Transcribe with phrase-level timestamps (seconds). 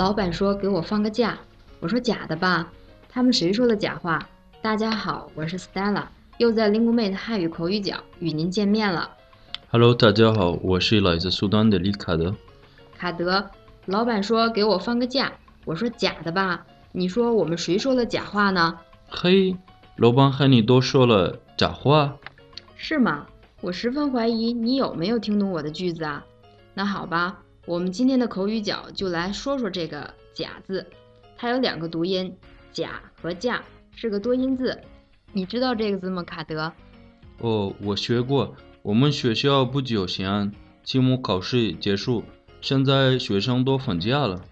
[0.00, 1.38] 老板说给我放个假，
[1.78, 2.72] 我说假的吧？
[3.06, 4.26] 他们谁说的假话？
[4.62, 6.04] 大家好，我是 Stella，
[6.38, 9.10] 又在 LinguMate 汉语口语角与您见面了。
[9.70, 12.34] Hello，大家好，我是来自苏丹的李卡德。
[12.96, 13.44] 卡德，
[13.84, 15.30] 老板说给我放个假，
[15.66, 16.64] 我说假的吧？
[16.92, 18.78] 你说我们谁说了假话呢？
[19.10, 19.54] 嘿，
[19.96, 22.16] 老板和你都说了假话，
[22.74, 23.26] 是吗？
[23.60, 26.24] 我十分怀疑你有没有听懂我的句子啊？
[26.72, 30.86] 那好吧，我们今天的口语角就来说说这个“假”字，
[31.36, 32.34] 它有两个读音，
[32.72, 33.62] 假和假，
[33.94, 34.80] 是个多音字。
[35.32, 36.72] 你知道这个字吗，卡德？
[37.38, 38.56] 哦，我学过。
[38.82, 42.24] 我们学校不久前期末考试结束，
[42.62, 44.42] 现在学生都放假了。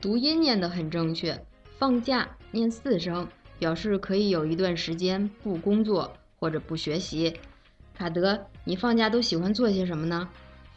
[0.00, 1.42] 读音念得很正确，
[1.78, 3.26] 放假念四声，
[3.58, 7.34] 表示可以有一段时间不工作或者不学习。
[7.96, 10.28] 卡德，你放假都喜欢做些什么呢？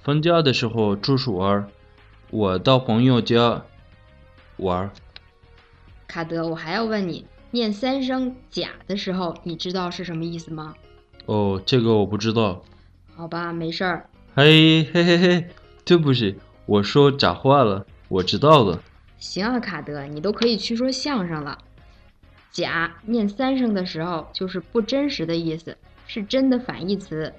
[0.06, 1.68] 放假的时候出去玩，
[2.30, 3.64] 我到朋友家
[4.58, 4.92] 玩。
[6.06, 10.76] 卡德，我还要问你，念三声“假”的时候，你知道是什么意思吗？
[11.26, 12.64] 哦，这个我不知道。
[13.16, 14.08] 好吧，没事儿。
[14.36, 15.48] 嘿嘿嘿嘿，
[15.84, 16.36] 对不起，
[16.68, 18.80] 我说假话了，我知道了。
[19.18, 21.58] 行啊，卡德，你都可以去说相声了。
[22.52, 25.76] 假念三声的时候，就是不真实的意思，
[26.06, 27.34] 是真的反义词。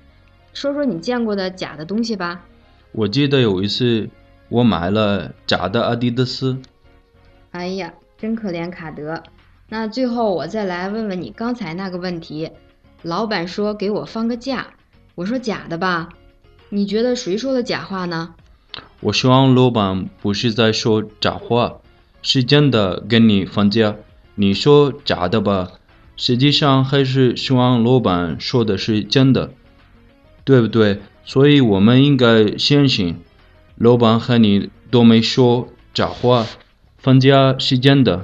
[0.53, 2.45] 说说你见过的假的东西吧。
[2.93, 4.09] 我记得有一次，
[4.49, 6.59] 我买了假的阿迪达斯。
[7.51, 9.23] 哎呀，真可怜卡德。
[9.69, 12.51] 那最后我再来问问你刚才那个问题。
[13.03, 14.69] 老板说给我放个假，
[15.15, 16.09] 我说假的吧？
[16.71, 18.35] 你觉得谁说的假话呢？
[19.01, 21.77] 我希望老板不是在说假话，
[22.23, 23.95] 是真的给你放假。
[24.35, 25.73] 你说假的吧？
[26.17, 29.53] 实际上还是希望老板说的是真的，
[30.45, 31.01] 对不对？
[31.29, 33.17] 所以我们应该相信，
[33.75, 36.47] 老板和你都没说假话，
[36.99, 38.23] 放假是真的。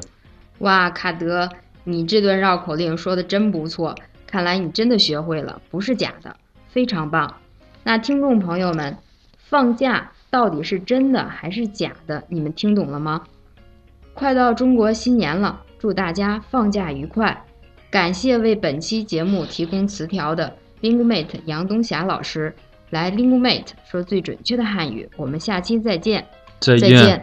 [0.59, 1.51] 哇，卡德，
[1.83, 6.37] 你这段绕口令说的真不错，看来你真的学会了，不是假的，
[6.69, 7.35] 非常棒。
[7.83, 8.97] 那听众朋友们，
[9.37, 12.23] 放假到底是真的还是假的？
[12.29, 13.23] 你们听懂了吗？
[14.15, 17.45] 快到中国新年了，祝大家放假愉快！
[17.91, 22.55] 感谢为本期节目提供词条的 Bingmate 杨东霞老师。
[22.93, 26.25] 来 LinguMate 说最准确的汉语，我们下期再见。
[26.61, 27.21] 再再见